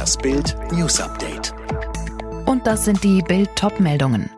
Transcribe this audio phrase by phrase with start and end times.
[0.00, 1.52] Das Bild News Update.
[2.46, 4.30] Und das sind die Bild Topmeldungen.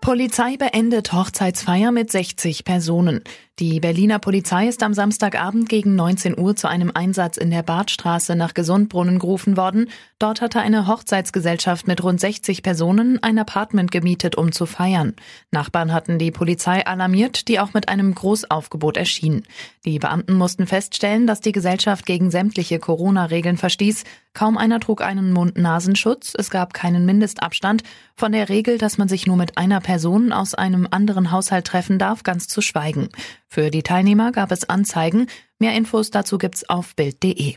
[0.00, 3.22] Polizei beendet Hochzeitsfeier mit 60 Personen.
[3.60, 8.34] Die Berliner Polizei ist am Samstagabend gegen 19 Uhr zu einem Einsatz in der Badstraße
[8.34, 9.90] nach Gesundbrunnen gerufen worden.
[10.18, 15.14] Dort hatte eine Hochzeitsgesellschaft mit rund 60 Personen ein Apartment gemietet, um zu feiern.
[15.52, 19.44] Nachbarn hatten die Polizei alarmiert, die auch mit einem Großaufgebot erschien.
[19.84, 24.02] Die Beamten mussten feststellen, dass die Gesellschaft gegen sämtliche Corona-Regeln verstieß.
[24.32, 27.84] Kaum einer trug einen Mund-Nasenschutz, es gab keinen Mindestabstand.
[28.16, 32.00] Von der Regel, dass man sich nur mit einer Person aus einem anderen Haushalt treffen
[32.00, 33.10] darf, ganz zu schweigen.
[33.54, 35.28] Für die Teilnehmer gab es Anzeigen.
[35.60, 37.54] Mehr Infos dazu gibt's auf Bild.de.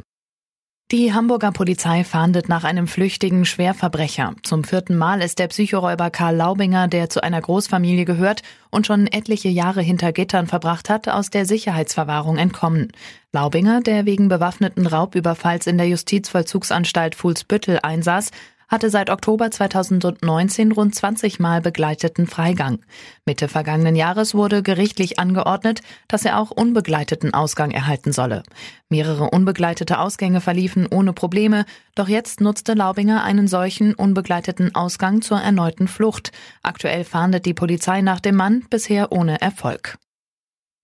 [0.92, 4.36] Die Hamburger Polizei fahndet nach einem flüchtigen Schwerverbrecher.
[4.44, 9.08] Zum vierten Mal ist der Psychoräuber Karl Laubinger, der zu einer Großfamilie gehört und schon
[9.08, 12.92] etliche Jahre hinter Gittern verbracht hat, aus der Sicherheitsverwahrung entkommen.
[13.34, 18.30] Laubinger, der wegen bewaffneten Raubüberfalls in der Justizvollzugsanstalt Fuhlsbüttel einsaß,
[18.68, 22.80] hatte seit Oktober 2019 rund 20 Mal begleiteten Freigang.
[23.26, 28.44] Mitte vergangenen Jahres wurde gerichtlich angeordnet, dass er auch unbegleiteten Ausgang erhalten solle.
[28.90, 31.66] Mehrere unbegleitete Ausgänge verliefen ohne Probleme,
[31.96, 36.32] doch jetzt nutzte Laubinger einen solchen unbegleiteten Ausgang zur erneuten Flucht.
[36.64, 39.98] Aktuell fahndet die Polizei nach dem Mann, bisher ohne Erfolg.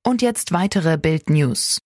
[0.05, 1.79] Und jetzt weitere Bild News.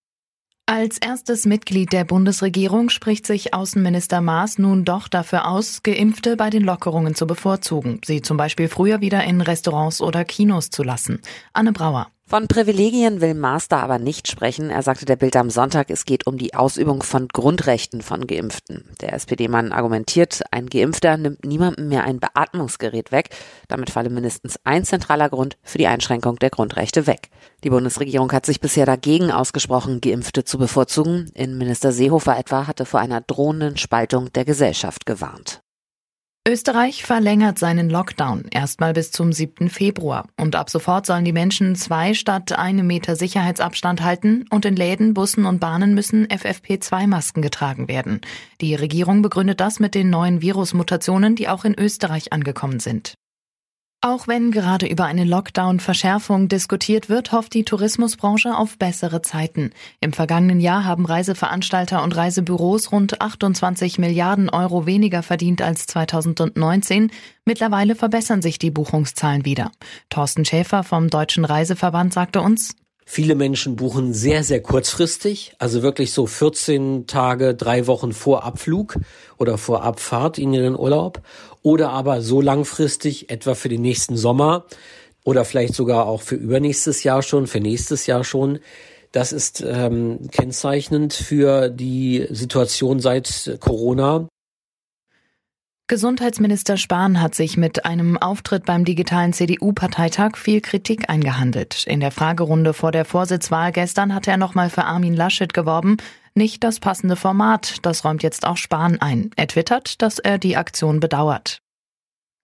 [0.70, 6.50] Als erstes Mitglied der Bundesregierung spricht sich Außenminister Maas nun doch dafür aus, Geimpfte bei
[6.50, 11.22] den Lockerungen zu bevorzugen, sie zum Beispiel früher wieder in Restaurants oder Kinos zu lassen.
[11.54, 12.08] Anne Brauer.
[12.28, 14.68] Von Privilegien will Master aber nicht sprechen.
[14.68, 18.84] Er sagte der Bild am Sonntag, es geht um die Ausübung von Grundrechten von Geimpften.
[19.00, 23.30] Der SPD-Mann argumentiert, ein Geimpfter nimmt niemandem mehr ein Beatmungsgerät weg.
[23.68, 27.30] Damit falle mindestens ein zentraler Grund für die Einschränkung der Grundrechte weg.
[27.64, 31.30] Die Bundesregierung hat sich bisher dagegen ausgesprochen, Geimpfte zu bevorzugen.
[31.32, 35.62] Innenminister Seehofer etwa hatte vor einer drohenden Spaltung der Gesellschaft gewarnt.
[36.48, 39.68] Österreich verlängert seinen Lockdown erstmal bis zum 7.
[39.68, 44.74] Februar und ab sofort sollen die Menschen zwei statt einem Meter Sicherheitsabstand halten und in
[44.74, 48.22] Läden, Bussen und Bahnen müssen FFP2-Masken getragen werden.
[48.62, 53.12] Die Regierung begründet das mit den neuen Virusmutationen, die auch in Österreich angekommen sind.
[54.00, 59.72] Auch wenn gerade über eine Lockdown-Verschärfung diskutiert wird, hofft die Tourismusbranche auf bessere Zeiten.
[60.00, 67.10] Im vergangenen Jahr haben Reiseveranstalter und Reisebüros rund 28 Milliarden Euro weniger verdient als 2019.
[67.44, 69.72] Mittlerweile verbessern sich die Buchungszahlen wieder.
[70.10, 72.76] Thorsten Schäfer vom Deutschen Reiseverband sagte uns,
[73.10, 78.96] Viele Menschen buchen sehr, sehr kurzfristig, also wirklich so 14 Tage, drei Wochen vor Abflug
[79.38, 81.22] oder vor Abfahrt in ihren Urlaub
[81.62, 84.66] oder aber so langfristig, etwa für den nächsten Sommer
[85.24, 88.58] oder vielleicht sogar auch für übernächstes Jahr schon, für nächstes Jahr schon.
[89.10, 94.28] Das ist ähm, kennzeichnend für die Situation seit Corona.
[95.90, 101.86] Gesundheitsminister Spahn hat sich mit einem Auftritt beim digitalen CDU-Parteitag viel Kritik eingehandelt.
[101.86, 105.96] In der Fragerunde vor der Vorsitzwahl gestern hatte er nochmal für Armin Laschet geworben.
[106.34, 109.30] Nicht das passende Format, das räumt jetzt auch Spahn ein.
[109.36, 111.62] Er twittert, dass er die Aktion bedauert.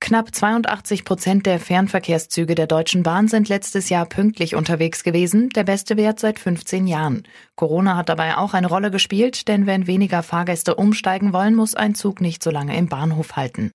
[0.05, 5.65] Knapp 82 Prozent der Fernverkehrszüge der Deutschen Bahn sind letztes Jahr pünktlich unterwegs gewesen, der
[5.65, 7.23] beste Wert seit 15 Jahren.
[7.57, 11.95] Corona hat dabei auch eine Rolle gespielt, denn wenn weniger Fahrgäste umsteigen wollen, muss ein
[11.95, 13.71] Zug nicht so lange im Bahnhof halten.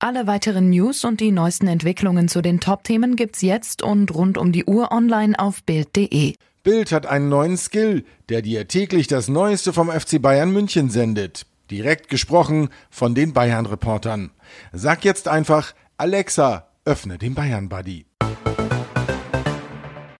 [0.00, 4.50] Alle weiteren News und die neuesten Entwicklungen zu den Top-Themen gibt's jetzt und rund um
[4.50, 6.34] die Uhr online auf Bild.de.
[6.64, 11.46] Bild hat einen neuen Skill, der dir täglich das Neueste vom FC Bayern München sendet.
[11.70, 14.30] Direkt gesprochen von den Bayern-Reportern.
[14.72, 18.05] Sag jetzt einfach, Alexa, öffne den Bayern-Buddy.